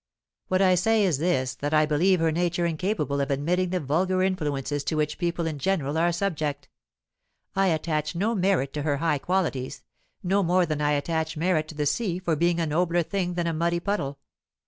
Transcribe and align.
"What 0.47 0.63
I 0.63 0.73
say 0.73 1.03
is 1.03 1.19
this 1.19 1.53
that 1.53 1.75
I 1.75 1.85
believe 1.85 2.21
her 2.21 2.31
nature 2.31 2.65
incapable 2.65 3.21
of 3.21 3.29
admitting 3.29 3.69
the 3.69 3.79
vulgar 3.79 4.23
influences 4.23 4.83
to 4.85 4.95
which 4.95 5.19
people 5.19 5.45
in 5.45 5.59
general 5.59 5.95
are 5.95 6.11
subject. 6.11 6.67
I 7.55 7.67
attach 7.67 8.15
no 8.15 8.33
merit 8.33 8.73
to 8.73 8.81
her 8.81 8.97
high 8.97 9.19
qualities 9.19 9.83
no 10.23 10.41
more 10.41 10.65
than 10.65 10.81
I 10.81 10.93
attach 10.93 11.37
merit 11.37 11.67
to 11.67 11.75
the 11.75 11.85
sea 11.85 12.17
for 12.17 12.35
being 12.35 12.59
a 12.59 12.65
nobler 12.65 13.03
thing 13.03 13.35
than 13.35 13.45
a 13.45 13.53
muddy 13.53 13.79
puddle. 13.79 14.17